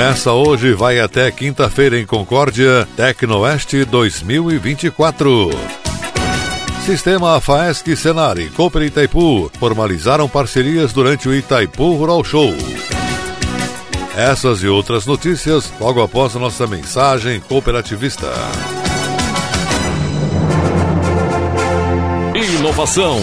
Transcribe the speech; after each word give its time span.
Começa 0.00 0.32
hoje 0.32 0.68
e 0.68 0.72
vai 0.72 0.98
até 0.98 1.30
quinta-feira 1.30 2.00
em 2.00 2.06
Concórdia, 2.06 2.88
Tecnoeste 2.96 3.84
2024. 3.84 5.50
Sistema 6.86 7.38
Faesc 7.38 7.94
Senar 7.94 8.38
e 8.38 8.48
Cooper 8.48 8.84
Itaipu 8.84 9.52
formalizaram 9.60 10.26
parcerias 10.26 10.94
durante 10.94 11.28
o 11.28 11.34
Itaipu 11.34 11.96
Rural 11.96 12.24
Show. 12.24 12.54
Essas 14.16 14.62
e 14.62 14.68
outras 14.68 15.04
notícias 15.04 15.70
logo 15.78 16.02
após 16.02 16.34
a 16.34 16.38
nossa 16.38 16.66
mensagem 16.66 17.38
cooperativista. 17.38 18.32
Inovação 22.34 23.20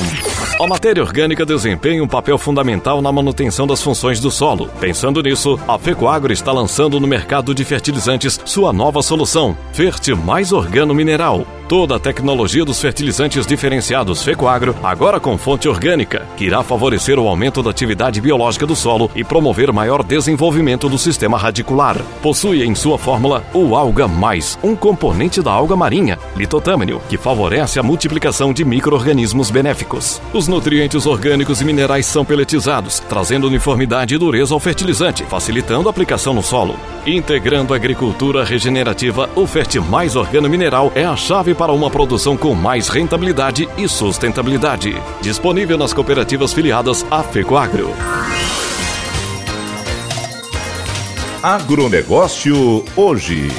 a 0.59 0.66
matéria 0.66 1.03
orgânica 1.03 1.45
desempenha 1.45 2.03
um 2.03 2.08
papel 2.08 2.38
fundamental 2.38 3.02
na 3.02 3.11
manutenção 3.11 3.67
das 3.67 3.81
funções 3.81 4.19
do 4.19 4.31
solo. 4.31 4.67
Pensando 4.80 5.22
nisso, 5.22 5.59
a 5.67 5.77
Fecoagro 5.77 6.33
está 6.33 6.52
lançando 6.52 7.00
no 7.00 7.08
mercado 7.08 7.53
de 7.53 7.63
fertilizantes 7.63 8.39
sua 8.44 8.73
nova 8.73 9.03
solução, 9.03 9.55
Ferte 9.72 10.16
Mais 10.16 10.52
Organo 10.52 10.95
Mineral. 10.95 11.45
Toda 11.68 11.98
a 11.98 12.00
tecnologia 12.00 12.64
dos 12.64 12.80
fertilizantes 12.80 13.46
diferenciados 13.46 14.23
Fecoagro, 14.23 14.73
agora 14.82 15.20
com 15.20 15.38
fonte 15.38 15.68
orgânica, 15.68 16.26
que 16.38 16.46
irá 16.46 16.64
favorecer 16.64 17.20
o 17.20 17.28
aumento 17.28 17.62
da 17.62 17.70
atividade 17.70 18.22
biológica 18.22 18.66
do 18.66 18.74
solo 18.74 19.12
e 19.14 19.22
promover 19.22 19.74
maior 19.74 20.02
desenvolvimento 20.02 20.88
do 20.88 20.98
sistema 20.98 21.38
radicular. 21.38 21.98
Possui 22.22 22.64
em 22.64 22.74
sua 22.74 22.98
fórmula 22.98 23.44
o 23.54 23.76
Alga 23.76 24.08
Mais, 24.08 24.58
um 24.64 24.78
componente 24.78 25.42
da 25.42 25.52
alga 25.52 25.76
marinha, 25.76 26.18
litotâmino, 26.38 27.02
que 27.09 27.18
favorece 27.18 27.78
a 27.78 27.84
multiplicação 27.84 28.54
de 28.54 28.64
micro-organismos 28.64 29.52
benéficos. 29.52 30.22
Os 30.31 30.48
nutrientes 30.48 31.06
orgânicos 31.06 31.59
e 31.59 31.66
minerais 31.66 32.06
são 32.06 32.24
peletizados, 32.24 33.02
trazendo 33.09 33.46
uniformidade 33.46 34.16
e 34.16 34.18
dureza 34.18 34.54
ao 34.54 34.59
fertilizante, 34.62 35.26
facilitando 35.26 35.90
a 35.90 35.92
aplicação 35.92 36.34
no 36.34 36.42
solo. 36.42 36.80
Integrando 37.06 37.74
a 37.74 37.76
agricultura 37.76 38.46
regenerativa, 38.46 39.30
o 39.36 39.46
Ferte 39.46 39.81
Mais 39.81 40.16
Organo 40.16 40.50
Mineral 40.50 40.94
é 40.96 41.04
a 41.04 41.16
chave 41.18 41.56
para 41.58 41.73
uma 41.73 41.89
produção 41.89 42.38
com 42.38 42.53
mais 42.53 42.88
rentabilidade 42.88 43.67
e 43.77 43.89
sustentabilidade. 43.89 44.95
Disponível 45.22 45.78
nas 45.78 45.91
cooperativas 45.91 46.53
filiadas 46.53 47.06
à 47.09 47.23
FECOAGRO. 47.23 47.90
Agronegócio 51.41 52.85
hoje. 52.96 53.50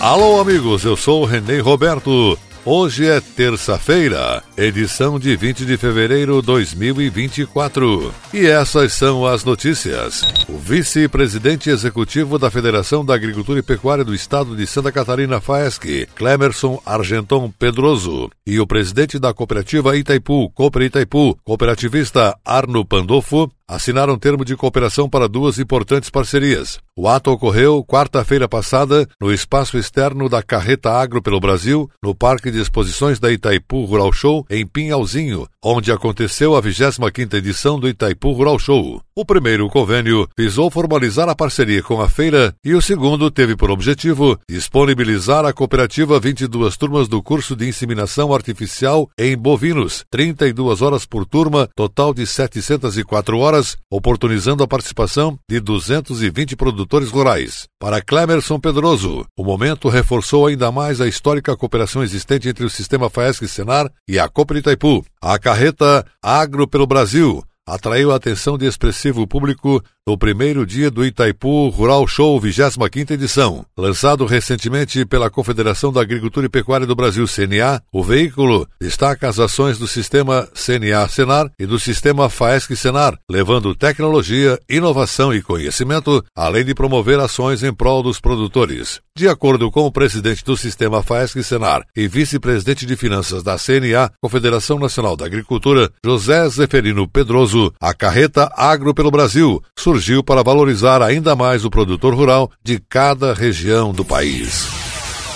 Alô, 0.00 0.40
amigos, 0.40 0.84
eu 0.84 0.96
sou 0.96 1.22
o 1.22 1.24
Renê 1.24 1.60
Roberto. 1.60 2.38
Hoje 2.64 3.08
é 3.08 3.20
terça-feira, 3.20 4.42
edição 4.56 5.18
de 5.18 5.34
20 5.36 5.64
de 5.64 5.76
fevereiro 5.76 6.40
de 6.40 6.46
2024. 6.46 8.14
E 8.32 8.46
essas 8.46 8.92
são 8.92 9.26
as 9.26 9.44
notícias. 9.44 10.22
O 10.48 10.58
vice-presidente 10.58 11.70
executivo 11.70 12.38
da 12.38 12.50
Federação 12.50 13.04
da 13.04 13.14
Agricultura 13.14 13.60
e 13.60 13.62
Pecuária 13.62 14.04
do 14.04 14.14
Estado 14.14 14.54
de 14.56 14.66
Santa 14.66 14.92
Catarina, 14.92 15.40
FAESC, 15.40 16.08
Clemerson 16.14 16.80
Argenton 16.84 17.50
Pedroso, 17.50 18.30
e 18.46 18.60
o 18.60 18.66
presidente 18.66 19.18
da 19.18 19.32
cooperativa 19.32 19.96
Itaipu, 19.96 20.50
Cooper 20.50 20.82
Itaipu, 20.82 21.36
cooperativista 21.44 22.36
Arno 22.44 22.84
Pandolfo, 22.84 23.50
assinaram 23.72 24.18
termo 24.18 24.44
de 24.44 24.56
cooperação 24.56 25.08
para 25.08 25.28
duas 25.28 25.58
importantes 25.58 26.10
parcerias. 26.10 26.78
O 26.94 27.08
ato 27.08 27.30
ocorreu 27.30 27.82
quarta-feira 27.82 28.46
passada 28.46 29.08
no 29.18 29.32
espaço 29.32 29.78
externo 29.78 30.28
da 30.28 30.42
Carreta 30.42 30.90
Agro 30.90 31.22
pelo 31.22 31.40
Brasil, 31.40 31.90
no 32.02 32.14
Parque 32.14 32.50
de 32.50 32.60
Exposições 32.60 33.18
da 33.18 33.32
Itaipu 33.32 33.84
Rural 33.84 34.12
Show, 34.12 34.41
em 34.50 34.66
Pinhalzinho, 34.66 35.46
onde 35.62 35.92
aconteceu 35.92 36.56
a 36.56 36.62
25ª 36.62 37.34
edição 37.34 37.78
do 37.78 37.88
Itaipu 37.88 38.32
Rural 38.32 38.58
Show. 38.58 39.02
O 39.14 39.24
primeiro 39.24 39.68
convênio 39.68 40.28
visou 40.38 40.70
formalizar 40.70 41.28
a 41.28 41.34
parceria 41.34 41.82
com 41.82 42.00
a 42.00 42.08
feira 42.08 42.54
e 42.64 42.74
o 42.74 42.80
segundo 42.80 43.30
teve 43.30 43.54
por 43.54 43.70
objetivo 43.70 44.38
disponibilizar 44.48 45.44
à 45.44 45.52
cooperativa 45.52 46.18
22 46.18 46.76
turmas 46.76 47.08
do 47.08 47.22
curso 47.22 47.54
de 47.54 47.68
inseminação 47.68 48.32
artificial 48.32 49.08
em 49.18 49.36
bovinos, 49.36 50.04
32 50.10 50.80
horas 50.82 51.04
por 51.04 51.26
turma, 51.26 51.68
total 51.76 52.14
de 52.14 52.26
704 52.26 53.38
horas, 53.38 53.76
oportunizando 53.90 54.62
a 54.62 54.68
participação 54.68 55.38
de 55.48 55.60
220 55.60 56.56
produtores 56.56 57.10
rurais. 57.10 57.68
Para 57.82 58.00
Clemerson 58.00 58.60
Pedroso, 58.60 59.26
o 59.36 59.42
momento 59.42 59.88
reforçou 59.88 60.46
ainda 60.46 60.70
mais 60.70 61.00
a 61.00 61.08
histórica 61.08 61.56
cooperação 61.56 62.00
existente 62.00 62.48
entre 62.48 62.64
o 62.64 62.70
sistema 62.70 63.10
FAESC 63.10 63.48
Senar 63.48 63.90
e 64.06 64.20
a 64.20 64.28
Cooper 64.28 64.58
Itaipu. 64.58 65.04
A 65.20 65.36
carreta 65.36 66.06
Agro 66.22 66.68
pelo 66.68 66.86
Brasil 66.86 67.42
atraiu 67.66 68.12
a 68.12 68.16
atenção 68.16 68.58
de 68.58 68.66
expressivo 68.66 69.26
público 69.26 69.82
no 70.06 70.18
primeiro 70.18 70.66
dia 70.66 70.90
do 70.90 71.04
Itaipu 71.04 71.68
Rural 71.68 72.06
Show 72.08 72.40
25 72.40 73.12
edição. 73.12 73.64
Lançado 73.76 74.26
recentemente 74.26 75.04
pela 75.04 75.30
Confederação 75.30 75.92
da 75.92 76.00
Agricultura 76.00 76.46
e 76.46 76.48
Pecuária 76.48 76.86
do 76.86 76.96
Brasil, 76.96 77.24
CNA, 77.26 77.80
o 77.92 78.02
veículo 78.02 78.66
destaca 78.80 79.28
as 79.28 79.38
ações 79.38 79.78
do 79.78 79.86
sistema 79.86 80.48
CNA-Senar 80.54 81.50
e 81.58 81.66
do 81.66 81.78
sistema 81.78 82.28
FAESC-Senar, 82.28 83.16
levando 83.30 83.76
tecnologia, 83.76 84.58
inovação 84.68 85.32
e 85.32 85.40
conhecimento, 85.40 86.24
além 86.34 86.64
de 86.64 86.74
promover 86.74 87.20
ações 87.20 87.62
em 87.62 87.72
prol 87.72 88.02
dos 88.02 88.20
produtores. 88.20 89.00
De 89.16 89.28
acordo 89.28 89.70
com 89.70 89.86
o 89.86 89.92
presidente 89.92 90.42
do 90.42 90.56
sistema 90.56 91.02
FAESC-Senar 91.02 91.84
e 91.94 92.08
vice-presidente 92.08 92.86
de 92.86 92.96
finanças 92.96 93.42
da 93.42 93.56
CNA, 93.56 94.10
Confederação 94.20 94.78
Nacional 94.78 95.16
da 95.16 95.26
Agricultura, 95.26 95.92
José 96.04 96.48
Zeferino 96.48 97.06
Pedroso, 97.06 97.51
a 97.80 97.92
carreta 97.92 98.50
Agro 98.56 98.94
pelo 98.94 99.10
Brasil 99.10 99.62
surgiu 99.76 100.22
para 100.22 100.42
valorizar 100.42 101.02
ainda 101.02 101.36
mais 101.36 101.64
o 101.64 101.70
produtor 101.70 102.14
rural 102.14 102.50
de 102.62 102.78
cada 102.78 103.34
região 103.34 103.92
do 103.92 104.04
país. 104.04 104.91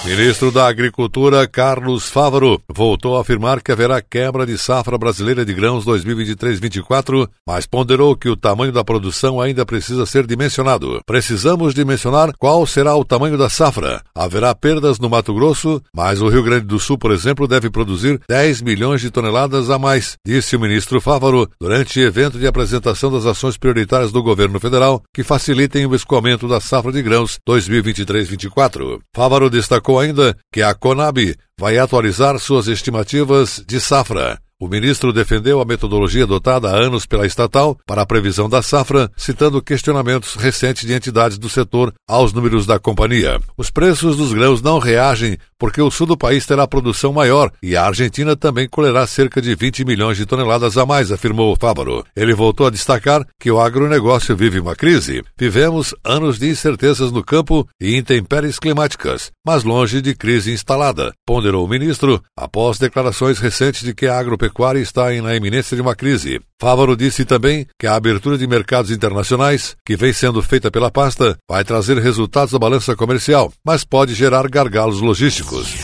Ministro 0.07 0.53
da 0.53 0.69
Agricultura 0.69 1.49
Carlos 1.49 2.09
Fávaro 2.09 2.63
voltou 2.73 3.17
a 3.17 3.23
afirmar 3.23 3.61
que 3.61 3.73
haverá 3.73 4.01
quebra 4.01 4.47
de 4.47 4.57
safra 4.57 4.97
brasileira 4.97 5.45
de 5.45 5.53
grãos 5.53 5.85
2023-24, 5.85 7.29
mas 7.45 7.67
ponderou 7.67 8.15
que 8.15 8.29
o 8.29 8.37
tamanho 8.37 8.71
da 8.71 8.85
produção 8.85 9.41
ainda 9.41 9.67
precisa 9.67 10.07
ser 10.07 10.25
dimensionado. 10.25 11.01
Precisamos 11.05 11.75
dimensionar 11.75 12.33
qual 12.39 12.65
será 12.69 12.95
o 12.95 13.05
tamanho 13.05 13.37
da 13.37 13.51
safra. 13.51 14.01
Haverá 14.15 14.55
perdas 14.55 15.01
no 15.01 15.11
Mato 15.11 15.35
Grosso, 15.35 15.83
mas 15.93 16.23
o 16.23 16.29
Rio 16.29 16.45
Grande 16.45 16.67
do 16.67 16.79
Sul, 16.79 16.97
por 16.97 17.11
exemplo, 17.11 17.49
deve 17.49 17.69
produzir 17.69 18.21
10 18.29 18.63
milhões 18.63 19.01
de 19.01 19.11
toneladas 19.11 19.71
a 19.71 19.79
mais, 19.79 20.17
disse 20.25 20.55
o 20.55 20.61
ministro 20.61 21.01
Fávaro 21.01 21.51
durante 21.61 21.99
evento 21.99 22.39
de 22.39 22.47
apresentação 22.47 23.11
das 23.11 23.27
ações 23.27 23.57
prioritárias 23.57 24.13
do 24.13 24.23
governo 24.23 24.61
federal 24.61 25.03
que 25.13 25.25
facilitem 25.25 25.85
o 25.85 25.97
escoamento 25.97 26.47
da 26.47 26.61
safra 26.61 26.93
de 26.93 27.03
grãos 27.03 27.41
2023-24. 27.45 29.01
Fávaro 29.13 29.51
destacou 29.51 29.96
ainda 29.99 30.37
que 30.53 30.63
a 30.63 30.75
Conab 30.75 31.37
vai 31.59 31.79
atualizar 31.79 32.39
suas 32.39 32.69
estimativas 32.69 33.63
de 33.67 33.81
safra. 33.81 34.39
O 34.59 34.69
ministro 34.69 35.13
defendeu 35.13 35.61
a 35.61 35.67
metodologia 35.67 36.25
adotada 36.25 36.71
há 36.71 36.75
anos 36.75 37.05
pela 37.05 37.27
estatal 37.27 37.77
para 37.87 38.01
a 38.01 38.07
previsão 38.07 38.49
da 38.49 38.63
safra, 38.63 39.11
citando 39.15 39.61
questionamentos 39.61 40.35
recentes 40.35 40.87
de 40.87 40.95
entidades 40.95 41.37
do 41.37 41.47
setor 41.47 41.93
aos 42.09 42.33
números 42.33 42.65
da 42.65 42.79
companhia. 42.79 43.39
Os 43.55 43.71
preços 43.71 44.17
dos 44.17 44.33
grãos 44.33 44.63
não 44.63 44.79
reagem 44.79 45.37
porque 45.59 45.83
o 45.83 45.91
sul 45.91 46.07
do 46.07 46.17
país 46.17 46.47
terá 46.47 46.67
produção 46.67 47.13
maior 47.13 47.51
e 47.63 47.77
a 47.77 47.85
Argentina 47.85 48.35
também 48.35 48.67
colherá 48.67 49.07
cerca 49.07 49.43
de 49.43 49.55
20 49.55 49.85
milhões 49.85 50.17
de 50.17 50.25
toneladas 50.25 50.79
a 50.79 50.87
mais, 50.87 51.13
afirmou 51.13 51.55
Fávaro. 51.61 52.03
Ele 52.17 52.35
voltou 52.35 52.67
a 52.67 52.71
destacar 52.71 53.27
que 53.39 53.51
o 53.51 53.61
agronegócio 53.61 54.35
vive 54.35 54.59
uma 54.59 54.75
crise. 54.75 55.23
Vivemos 55.39 55.95
anos 56.03 56.39
de 56.39 56.49
incertezas 56.49 57.13
no 57.13 57.23
campo 57.23 57.69
e 57.79 57.95
intempéries 57.95 58.59
climáticas, 58.59 59.31
mas 59.45 59.65
longe 59.65 60.01
de 60.01 60.15
crise 60.15 60.51
instalada, 60.51 61.13
ponderou 61.27 61.63
o 61.63 61.69
ministro 61.69 62.23
após 62.35 62.79
declarações 62.79 63.39
recentes 63.39 63.83
de 63.83 63.95
que 63.95 64.07
a 64.07 64.19
agropecuária 64.19 64.46
está 64.77 65.11
na 65.23 65.35
iminência 65.35 65.77
de 65.77 65.83
uma 65.83 65.95
crise. 65.95 66.41
Fávaro 66.61 66.97
disse 66.97 67.25
também 67.25 67.67
que 67.79 67.87
a 67.87 67.95
abertura 67.95 68.39
de 68.39 68.47
mercados 68.47 68.91
internacionais, 68.91 69.77
que 69.85 69.97
vem 69.97 70.13
sendo 70.13 70.43
feita 70.43 70.71
pela 70.71 70.91
pasta, 70.91 71.37
vai 71.49 71.65
trazer 71.65 71.99
resultados 71.99 72.53
da 72.53 72.59
balança 72.59 72.97
comercial, 72.97 73.53
mas 73.65 73.85
pode 73.85 74.15
gerar 74.15 74.49
gargalos 74.49 75.01
logísticos. 75.01 75.75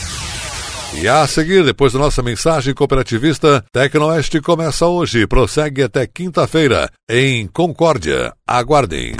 E 0.95 1.07
a 1.07 1.25
seguir, 1.27 1.63
depois 1.63 1.91
da 1.93 1.99
nossa 1.99 2.21
mensagem 2.21 2.73
cooperativista, 2.73 3.63
Tecnoeste 3.71 4.39
começa 4.39 4.85
hoje 4.85 5.21
e 5.21 5.27
prossegue 5.27 5.83
até 5.83 6.05
quinta-feira, 6.05 6.89
em 7.09 7.47
Concórdia. 7.47 8.33
Aguardem. 8.47 9.13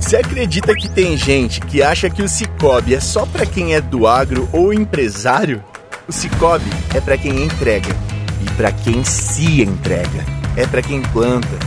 Você 0.00 0.16
acredita 0.16 0.74
que 0.74 0.88
tem 0.88 1.16
gente 1.16 1.60
que 1.60 1.82
acha 1.82 2.10
que 2.10 2.22
o 2.22 2.28
Cicobi 2.28 2.94
é 2.94 3.00
só 3.00 3.24
para 3.24 3.46
quem 3.46 3.74
é 3.74 3.80
do 3.80 4.06
agro 4.06 4.48
ou 4.52 4.72
empresário? 4.74 5.62
O 6.08 6.12
Cicobi 6.12 6.70
é 6.94 7.00
para 7.00 7.16
quem 7.16 7.44
entrega 7.44 8.11
e 8.42 8.50
para 8.52 8.72
quem 8.72 9.04
se 9.04 9.62
entrega 9.62 10.24
é 10.56 10.66
para 10.66 10.82
quem 10.82 11.00
planta 11.00 11.58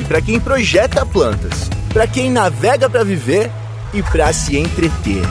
e 0.00 0.04
para 0.04 0.20
quem 0.20 0.40
projeta 0.40 1.04
plantas, 1.04 1.70
para 1.92 2.06
quem 2.06 2.30
navega 2.30 2.88
para 2.88 3.04
viver 3.04 3.50
e 3.92 4.02
para 4.02 4.32
se 4.32 4.56
entreter. 4.56 5.22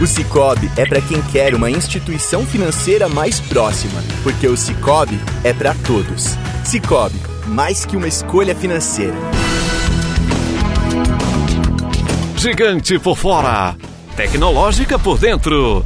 O 0.00 0.06
Cicobi 0.06 0.70
é 0.76 0.84
para 0.84 1.00
quem 1.00 1.20
quer 1.22 1.54
uma 1.54 1.70
instituição 1.70 2.44
financeira 2.44 3.08
mais 3.08 3.38
próxima, 3.38 4.02
porque 4.22 4.48
o 4.48 4.56
Cicobi 4.56 5.18
é 5.44 5.52
para 5.52 5.74
todos. 5.86 6.36
Cicobi, 6.64 7.20
mais 7.46 7.84
que 7.84 7.96
uma 7.96 8.08
escolha 8.08 8.54
financeira. 8.54 9.14
Gigante 12.36 12.98
por 12.98 13.16
fora, 13.16 13.76
tecnológica 14.16 14.98
por 14.98 15.18
dentro. 15.18 15.84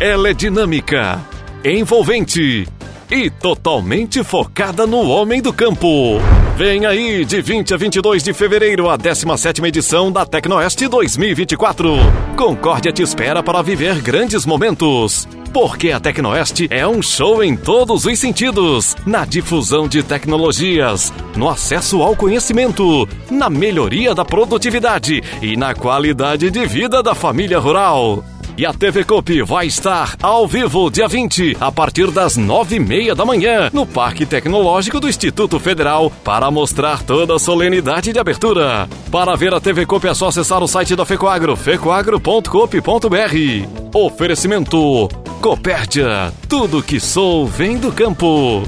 Ela 0.00 0.30
é 0.30 0.32
dinâmica, 0.32 1.20
envolvente 1.62 2.66
e 3.10 3.30
totalmente 3.30 4.22
focada 4.22 4.86
no 4.86 5.08
homem 5.08 5.40
do 5.40 5.52
campo. 5.52 6.20
Vem 6.56 6.84
aí, 6.86 7.24
de 7.24 7.40
20 7.40 7.74
a 7.74 7.76
22 7.76 8.22
de 8.22 8.32
fevereiro, 8.32 8.90
a 8.90 8.98
17ª 8.98 9.66
edição 9.66 10.10
da 10.10 10.26
Tecnoeste 10.26 10.88
2024. 10.88 11.94
Concórdia 12.36 12.92
te 12.92 13.02
espera 13.02 13.42
para 13.42 13.62
viver 13.62 14.00
grandes 14.00 14.44
momentos. 14.44 15.28
Porque 15.52 15.90
a 15.90 16.00
Tecnoeste 16.00 16.68
é 16.70 16.86
um 16.86 17.00
show 17.00 17.42
em 17.42 17.56
todos 17.56 18.04
os 18.04 18.18
sentidos: 18.18 18.96
na 19.06 19.24
difusão 19.24 19.88
de 19.88 20.02
tecnologias, 20.02 21.12
no 21.36 21.48
acesso 21.48 22.02
ao 22.02 22.14
conhecimento, 22.14 23.08
na 23.30 23.48
melhoria 23.48 24.14
da 24.14 24.24
produtividade 24.24 25.22
e 25.40 25.56
na 25.56 25.74
qualidade 25.74 26.50
de 26.50 26.66
vida 26.66 27.02
da 27.02 27.14
família 27.14 27.58
rural. 27.58 28.24
E 28.58 28.66
a 28.66 28.72
TV 28.72 29.04
Coop 29.04 29.42
vai 29.42 29.68
estar 29.68 30.16
ao 30.20 30.44
vivo 30.44 30.90
dia 30.90 31.06
20, 31.06 31.58
a 31.60 31.70
partir 31.70 32.10
das 32.10 32.36
nove 32.36 32.74
e 32.74 32.80
meia 32.80 33.14
da 33.14 33.24
manhã, 33.24 33.70
no 33.72 33.86
Parque 33.86 34.26
Tecnológico 34.26 34.98
do 34.98 35.08
Instituto 35.08 35.60
Federal, 35.60 36.10
para 36.24 36.50
mostrar 36.50 37.04
toda 37.04 37.36
a 37.36 37.38
solenidade 37.38 38.12
de 38.12 38.18
abertura. 38.18 38.88
Para 39.12 39.36
ver 39.36 39.54
a 39.54 39.60
TV 39.60 39.86
Coop 39.86 40.08
é 40.08 40.12
só 40.12 40.26
acessar 40.26 40.60
o 40.60 40.66
site 40.66 40.96
da 40.96 41.06
Fecoagro, 41.06 41.54
fecoagro.coop.br. 41.54 43.94
Oferecimento 43.94 45.08
Copérdia, 45.40 46.32
tudo 46.48 46.82
que 46.82 46.98
sou 46.98 47.46
vem 47.46 47.78
do 47.78 47.92
campo. 47.92 48.64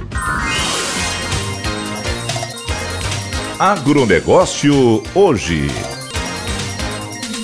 Agronegócio 3.58 5.02
hoje. 5.12 5.66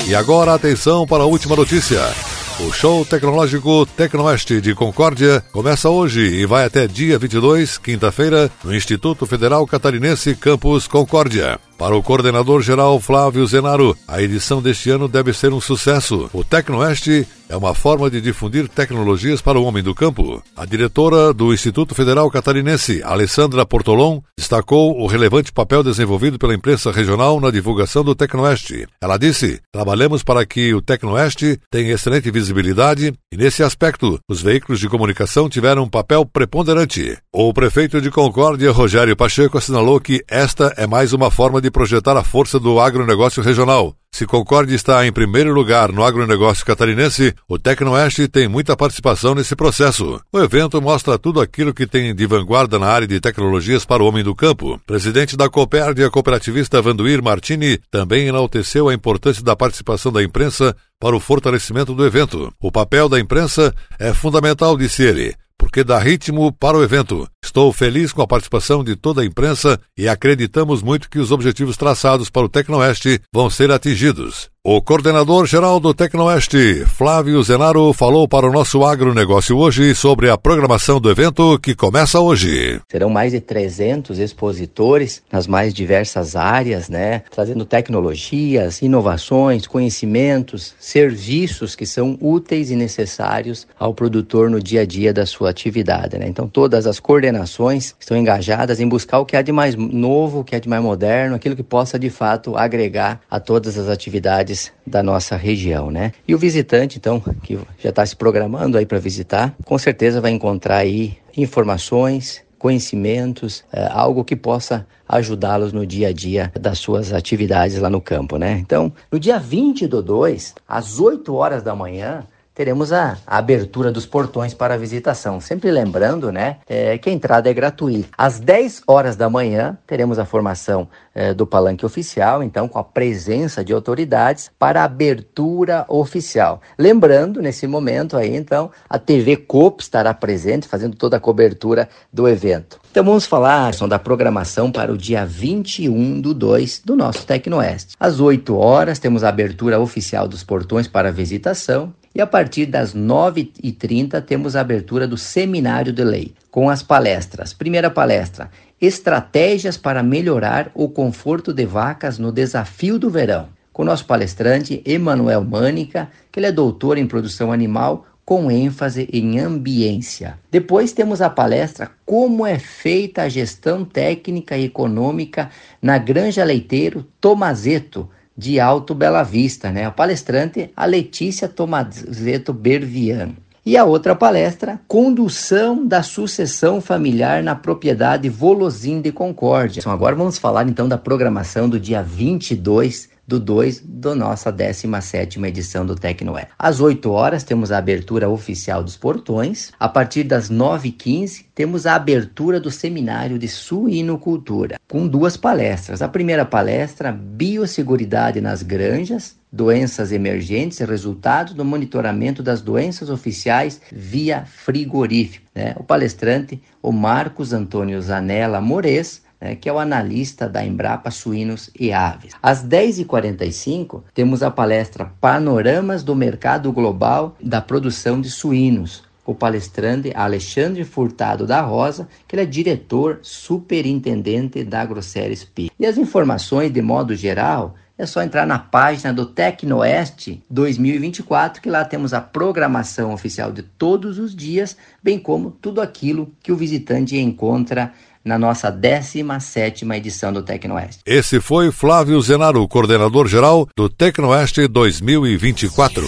E 0.06 0.14
agora 0.14 0.54
atenção 0.54 1.04
para 1.04 1.25
a 1.25 1.26
última 1.26 1.56
notícia. 1.56 2.25
O 2.58 2.72
show 2.72 3.04
tecnológico 3.04 3.84
Tecnoeste 3.84 4.62
de 4.62 4.74
Concórdia 4.74 5.44
começa 5.52 5.90
hoje 5.90 6.22
e 6.22 6.46
vai 6.46 6.64
até 6.64 6.86
dia 6.86 7.18
22, 7.18 7.76
quinta-feira, 7.76 8.50
no 8.64 8.74
Instituto 8.74 9.26
Federal 9.26 9.66
Catarinense 9.66 10.34
Campus 10.34 10.88
Concórdia. 10.88 11.60
Para 11.76 11.94
o 11.94 12.02
coordenador-geral 12.02 12.98
Flávio 12.98 13.46
Zenaro, 13.46 13.94
a 14.08 14.22
edição 14.22 14.62
deste 14.62 14.88
ano 14.88 15.06
deve 15.06 15.34
ser 15.34 15.52
um 15.52 15.60
sucesso. 15.60 16.30
O 16.32 16.42
Tecnoeste 16.42 17.28
é 17.48 17.56
uma 17.56 17.75
forma 17.75 18.10
de 18.10 18.20
difundir 18.20 18.69
tecnologias 18.69 19.40
para 19.40 19.58
o 19.58 19.64
homem 19.64 19.82
do 19.82 19.94
campo. 19.94 20.43
A 20.56 20.64
diretora 20.64 21.32
do 21.32 21.52
Instituto 21.52 21.94
Federal 21.94 22.31
Catarinense, 22.31 23.02
Alessandra 23.02 23.64
Portolon, 23.64 24.20
destacou 24.37 25.00
o 25.00 25.06
relevante 25.06 25.52
papel 25.52 25.82
desenvolvido 25.82 26.38
pela 26.38 26.54
imprensa 26.54 26.90
regional 26.90 27.40
na 27.40 27.50
divulgação 27.50 28.02
do 28.02 28.14
Tecnoeste. 28.14 28.87
Ela 29.00 29.16
disse: 29.16 29.60
Trabalhamos 29.72 30.22
para 30.22 30.44
que 30.44 30.75
o 30.75 30.82
Tecnoeste 30.82 31.60
tenha 31.70 31.93
excelente 31.93 32.31
visibilidade 32.31 33.12
e, 33.32 33.37
nesse 33.37 33.62
aspecto, 33.62 34.19
os 34.28 34.42
veículos 34.42 34.81
de 34.81 34.88
comunicação 34.88 35.49
tiveram 35.49 35.84
um 35.84 35.88
papel 35.88 36.26
preponderante. 36.26 37.16
O 37.32 37.52
prefeito 37.52 38.00
de 38.00 38.10
Concórdia, 38.10 38.72
Rogério 38.72 39.16
Pacheco, 39.16 39.58
assinalou 39.58 40.00
que 40.00 40.25
esta 40.28 40.75
é 40.76 40.87
mais 40.87 41.12
uma 41.12 41.31
forma 41.31 41.60
de 41.60 41.70
projetar 41.70 42.16
a 42.16 42.25
força 42.25 42.58
do 42.58 42.81
agronegócio 42.81 43.42
regional. 43.42 43.94
Se 44.16 44.24
Concorde 44.24 44.74
está 44.74 45.06
em 45.06 45.12
primeiro 45.12 45.52
lugar 45.52 45.92
no 45.92 46.02
agronegócio 46.02 46.64
catarinense, 46.64 47.34
o 47.46 47.58
Tecnoeste 47.58 48.26
tem 48.26 48.48
muita 48.48 48.74
participação 48.74 49.34
nesse 49.34 49.54
processo. 49.54 50.18
O 50.32 50.38
evento 50.38 50.80
mostra 50.80 51.18
tudo 51.18 51.38
aquilo 51.38 51.74
que 51.74 51.86
tem 51.86 52.14
de 52.14 52.26
vanguarda 52.26 52.78
na 52.78 52.86
área 52.86 53.06
de 53.06 53.20
tecnologias 53.20 53.84
para 53.84 54.02
o 54.02 54.06
homem 54.06 54.24
do 54.24 54.34
campo. 54.34 54.80
Presidente 54.86 55.36
da 55.36 55.50
Copérdia, 55.50 56.10
cooperativista 56.10 56.80
Vanduir 56.80 57.22
Martini, 57.22 57.78
também 57.90 58.26
enalteceu 58.26 58.88
a 58.88 58.94
importância 58.94 59.44
da 59.44 59.54
participação 59.54 60.10
da 60.10 60.22
imprensa 60.22 60.74
para 60.98 61.14
o 61.14 61.20
fortalecimento 61.20 61.94
do 61.94 62.06
evento. 62.06 62.50
O 62.58 62.72
papel 62.72 63.10
da 63.10 63.20
imprensa 63.20 63.74
é 63.98 64.14
fundamental, 64.14 64.78
disse 64.78 65.02
ele 65.02 65.36
porque 65.58 65.82
dá 65.82 65.98
ritmo 65.98 66.52
para 66.52 66.76
o 66.76 66.82
evento. 66.82 67.28
Estou 67.46 67.72
feliz 67.72 68.12
com 68.12 68.20
a 68.20 68.26
participação 68.26 68.82
de 68.82 68.96
toda 68.96 69.22
a 69.22 69.25
imprensa 69.25 69.78
e 69.96 70.08
acreditamos 70.08 70.82
muito 70.82 71.08
que 71.08 71.20
os 71.20 71.31
objetivos 71.31 71.76
traçados 71.76 72.28
para 72.28 72.44
o 72.44 72.48
Tecnoeste 72.48 73.20
vão 73.32 73.48
ser 73.48 73.70
atingidos. 73.70 74.50
O 74.69 74.82
coordenador-geral 74.82 75.78
do 75.78 75.94
Tecnoeste, 75.94 76.84
Flávio 76.87 77.40
Zenaro, 77.40 77.93
falou 77.93 78.26
para 78.26 78.48
o 78.48 78.52
nosso 78.52 78.84
agronegócio 78.84 79.56
hoje 79.56 79.94
sobre 79.94 80.28
a 80.28 80.37
programação 80.37 81.00
do 81.00 81.08
evento 81.08 81.56
que 81.60 81.72
começa 81.72 82.19
hoje. 82.19 82.81
Serão 82.90 83.08
mais 83.08 83.31
de 83.31 83.40
300 83.40 84.19
expositores 84.19 85.22
nas 85.31 85.46
mais 85.46 85.72
diversas 85.72 86.34
áreas, 86.34 86.88
né? 86.88 87.22
Trazendo 87.31 87.64
tecnologias, 87.64 88.82
inovações, 88.82 89.69
conhecimentos, 89.69 90.75
serviços 90.80 91.76
que 91.76 91.87
são 91.87 92.18
úteis 92.20 92.68
e 92.73 92.75
necessários 92.75 93.68
ao 93.78 93.94
produtor 93.94 94.50
no 94.50 94.61
dia 94.61 94.80
a 94.80 94.85
dia 94.85 95.12
da 95.12 95.25
sua 95.25 95.50
atividade, 95.50 96.18
né? 96.18 96.26
Então, 96.26 96.49
todas 96.49 96.88
as 96.88 96.99
coordenações 96.99 97.36
estão 97.45 98.16
engajadas 98.16 98.81
em 98.81 98.88
buscar 98.88 99.19
o 99.19 99.26
que 99.26 99.37
há 99.37 99.43
de 99.43 99.52
mais 99.52 99.75
novo, 99.75 100.40
o 100.40 100.45
que 100.45 100.55
há 100.55 100.59
de 100.59 100.69
mais 100.69 100.83
moderno, 100.83 101.35
aquilo 101.35 101.57
que 101.57 101.62
possa 101.62 101.99
de 101.99 102.11
fato 102.11 102.57
agregar 102.57 103.21
a 103.31 103.40
todas 103.40 103.78
as 103.78 103.88
atividades 103.88 104.73
da 104.87 105.02
nossa 105.02 105.37
região, 105.37 105.90
né? 105.90 106.12
E 106.26 106.35
o 106.35 106.38
visitante, 106.38 106.99
então, 106.99 107.21
que 107.43 107.59
já 107.78 107.90
está 107.90 108.05
se 108.05 108.16
programando 108.16 108.78
aí 108.78 108.87
para 108.87 108.99
visitar, 108.99 109.55
com 109.64 109.78
certeza 109.78 110.21
vai 110.21 110.31
encontrar 110.31 110.78
aí 110.78 111.16
informações, 111.37 112.45
conhecimentos, 112.59 113.64
é, 113.73 113.87
algo 113.90 114.25
que 114.25 114.35
possa 114.35 114.87
ajudá-los 115.09 115.73
no 115.73 115.87
dia 115.87 116.09
a 116.09 116.12
dia 116.12 116.50
das 116.59 116.78
suas 116.78 117.12
atividades 117.12 117.78
lá 117.78 117.88
no 117.88 118.00
campo, 118.00 118.38
né? 118.38 118.59
Então, 118.59 118.93
no 119.11 119.21
dia 119.21 119.38
20 119.38 119.87
do 119.87 120.02
2, 120.02 120.55
às 120.66 120.99
8 120.99 121.35
horas 121.35 121.62
da 121.62 121.75
manhã, 121.75 122.25
teremos 122.56 122.90
a, 122.90 123.18
a, 123.26 123.36
abertura 123.36 123.92
dos 123.92 124.06
portões 124.06 124.54
para 124.54 124.75
a 124.75 124.76
visitação. 124.78 125.40
Sempre 125.42 125.70
lembrando, 125.70 126.32
né, 126.32 126.56
é, 126.66 126.96
que 126.96 127.10
a 127.10 127.12
entrada 127.12 127.50
é 127.50 127.54
gratuita. 127.54 128.08
Às 128.16 128.40
10 128.40 128.82
horas 128.88 129.14
da 129.14 129.28
manhã, 129.28 129.76
teremos 129.86 130.18
a 130.18 130.25
formação 130.25 130.88
é, 131.14 131.34
do 131.34 131.46
palanque 131.46 131.84
oficial, 131.84 132.42
então, 132.42 132.66
com 132.66 132.78
a 132.78 132.84
presença 132.84 133.62
de 133.62 133.75
autoridades 133.75 134.50
para 134.58 134.80
a 134.80 134.84
abertura 134.84 135.84
oficial. 135.86 136.62
Lembrando, 136.78 137.42
nesse 137.42 137.66
momento 137.66 138.16
aí, 138.16 138.34
então, 138.34 138.70
a 138.88 138.98
TV 138.98 139.36
COP 139.36 139.82
estará 139.82 140.14
presente, 140.14 140.66
fazendo 140.66 140.96
toda 140.96 141.18
a 141.18 141.20
cobertura 141.20 141.86
do 142.10 142.26
evento. 142.26 142.80
Então 142.90 143.04
vamos 143.04 143.26
falar 143.26 143.72
da 143.86 143.98
programação 143.98 144.72
para 144.72 144.90
o 144.90 144.96
dia 144.96 145.26
21 145.26 146.18
do 146.18 146.32
2 146.32 146.80
do 146.82 146.96
nosso 146.96 147.26
Tecnoeste. 147.26 147.94
Às 148.00 148.20
8 148.20 148.56
horas 148.56 148.98
temos 148.98 149.22
a 149.22 149.28
abertura 149.28 149.78
oficial 149.78 150.26
dos 150.26 150.42
portões 150.42 150.88
para 150.88 151.10
a 151.10 151.12
visitação 151.12 151.92
E 152.16 152.20
a 152.23 152.26
partir 152.26 152.64
das 152.64 152.94
9h30 152.94 154.23
temos 154.23 154.56
a 154.56 154.62
abertura 154.62 155.06
do 155.06 155.18
Seminário 155.18 155.92
de 155.92 156.02
Lei, 156.02 156.32
com 156.50 156.70
as 156.70 156.82
palestras. 156.82 157.52
Primeira 157.52 157.90
palestra: 157.90 158.50
Estratégias 158.80 159.76
para 159.76 160.02
melhorar 160.02 160.70
o 160.73 160.88
conforto 160.88 161.52
de 161.52 161.66
vacas 161.66 162.18
no 162.18 162.32
desafio 162.32 162.99
do 162.99 163.11
verão. 163.11 163.50
Com 163.70 163.82
o 163.82 163.85
nosso 163.85 164.06
palestrante 164.06 164.80
Emanuel 164.87 165.44
Mânica, 165.44 166.08
que 166.32 166.40
ele 166.40 166.46
é 166.46 166.52
doutor 166.52 166.96
em 166.96 167.06
produção 167.06 167.52
animal 167.52 168.06
com 168.25 168.50
ênfase 168.50 169.06
em 169.12 169.38
ambiência. 169.38 170.38
Depois 170.50 170.92
temos 170.92 171.20
a 171.20 171.28
palestra 171.28 171.90
Como 172.06 172.46
é 172.46 172.58
feita 172.58 173.25
a 173.25 173.28
gestão 173.28 173.85
técnica 173.85 174.56
e 174.56 174.64
econômica 174.64 175.50
na 175.82 175.99
Granja 175.99 176.42
Leiteiro 176.42 177.06
Tomazeto, 177.20 178.08
de 178.37 178.61
Alto 178.61 178.95
Bela 178.95 179.23
Vista, 179.23 179.71
né? 179.71 179.87
A 179.87 179.90
palestrante 179.90 180.71
a 180.76 180.85
Letícia 180.85 181.49
Tomazeto 181.49 182.52
Berviano. 182.52 183.37
E 183.64 183.76
a 183.76 183.85
outra 183.85 184.14
palestra, 184.14 184.81
Condução 184.87 185.85
da 185.85 186.00
Sucessão 186.00 186.81
Familiar 186.81 187.43
na 187.43 187.57
Propriedade 187.57 188.28
Volosim 188.28 189.00
de 189.00 189.11
Concórdia. 189.11 189.81
Então 189.81 189.90
agora 189.90 190.14
vamos 190.14 190.38
falar 190.38 190.69
então 190.69 190.88
da 190.88 190.97
programação 190.97 191.69
do 191.69 191.81
dia 191.81 192.00
22 192.00 193.09
do 193.26 193.40
2 193.40 193.83
da 193.85 194.14
nossa 194.14 194.52
17 194.52 195.40
edição 195.45 195.85
do 195.85 195.95
Tecnoé. 195.95 196.49
Às 196.59 196.80
8 196.80 197.11
horas 197.11 197.42
temos 197.42 197.73
a 197.73 197.78
abertura 197.78 198.28
oficial 198.28 198.83
dos 198.85 198.97
portões. 198.97 199.73
A 199.78 199.88
partir 199.88 200.25
das 200.25 200.50
9h15 200.50 201.47
temos 201.54 201.87
a 201.87 201.95
abertura 201.95 202.61
do 202.61 202.71
seminário 202.71 203.38
de 203.38 203.49
suinocultura, 203.49 204.78
com 204.88 205.09
duas 205.09 205.37
palestras. 205.37 206.02
A 206.02 206.09
primeira 206.09 206.45
palestra, 206.45 207.11
Biosseguridade 207.11 208.40
nas 208.40 208.62
granjas, 208.62 209.37
doenças 209.50 210.12
emergentes 210.12 210.80
e 210.80 210.85
resultados 210.85 211.54
do 211.54 211.64
monitoramento 211.64 212.42
das 212.42 212.61
doenças 212.61 213.09
oficiais 213.09 213.80
via 213.90 214.45
frigorífico. 214.45 215.47
Né? 215.54 215.75
O 215.76 215.83
palestrante, 215.83 216.62
o 216.83 216.92
Marcos 216.92 217.52
Antônio 217.52 218.00
Zanella 218.00 218.61
Mores, 218.61 219.23
né, 219.40 219.55
que 219.55 219.69
é 219.69 219.73
o 219.73 219.78
analista 219.78 220.49
da 220.49 220.64
Embrapa 220.64 221.11
Suínos 221.11 221.71
e 221.78 221.93
Aves. 221.93 222.33
Às 222.43 222.64
10h45, 222.64 224.02
temos 224.14 224.43
a 224.43 224.50
palestra 224.50 225.12
Panoramas 225.21 226.02
do 226.02 226.14
Mercado 226.14 226.73
Global 226.73 227.37
da 227.43 227.61
Produção 227.61 228.21
de 228.21 228.31
Suínos, 228.31 229.05
o 229.25 229.35
palestrante 229.35 230.12
Alexandre 230.14 230.85
Furtado 230.85 231.47
da 231.47 231.61
Rosa, 231.61 232.09
que 232.26 232.37
ele 232.37 232.43
é 232.43 232.47
diretor 232.47 233.19
superintendente 233.23 234.62
da 234.62 234.83
AgroSéries 234.83 235.45
P. 235.45 235.71
E 235.78 235.85
as 235.85 235.99
informações, 235.99 236.73
de 236.73 236.81
modo 236.81 237.14
geral, 237.14 237.75
é 237.99 238.05
só 238.05 238.23
entrar 238.23 238.47
na 238.47 238.59
página 238.59 239.12
do 239.12 239.25
Tecnoeste 239.25 240.43
2024, 240.50 241.62
que 241.62 241.71
lá 241.71 241.85
temos 241.85 242.12
a 242.12 242.21
programação 242.21 243.12
oficial 243.12 243.50
de 243.50 243.62
todos 243.62 244.19
os 244.19 244.37
dias, 244.37 244.76
bem 245.02 245.19
como 245.19 245.50
tudo 245.50 245.81
aquilo 245.81 246.31
que 246.43 246.52
o 246.52 246.57
visitante 246.57 247.16
encontra 247.16 247.93
na 248.26 248.37
nossa 248.38 248.71
17 248.71 249.87
edição 249.95 250.33
do 250.33 250.42
Tecnoeste. 250.42 250.99
Esse 251.06 251.40
foi 251.40 251.71
Flávio 251.71 252.21
Zenaro, 252.21 252.66
coordenador 252.66 253.28
geral 253.28 253.68
do 253.76 253.88
Tecnoeste 253.88 254.66
2024. 254.66 256.04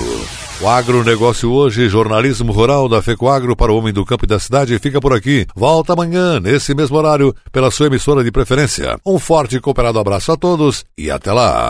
O 0.60 0.68
agronegócio 0.68 1.52
hoje, 1.52 1.88
jornalismo 1.88 2.50
rural 2.50 2.88
da 2.88 3.00
FECOAGro 3.00 3.54
para 3.54 3.72
o 3.72 3.78
homem 3.78 3.92
do 3.92 4.04
campo 4.04 4.24
e 4.24 4.28
da 4.28 4.40
cidade, 4.40 4.76
fica 4.80 5.00
por 5.00 5.12
aqui. 5.12 5.46
Volta 5.54 5.92
amanhã, 5.92 6.40
nesse 6.40 6.74
mesmo 6.74 6.96
horário, 6.96 7.32
pela 7.52 7.70
sua 7.70 7.86
emissora 7.86 8.24
de 8.24 8.32
preferência. 8.32 8.98
Um 9.06 9.20
forte 9.20 9.56
e 9.56 9.60
cooperado 9.60 10.00
abraço 10.00 10.32
a 10.32 10.36
todos 10.36 10.84
e 10.98 11.12
até 11.12 11.32
lá. 11.32 11.68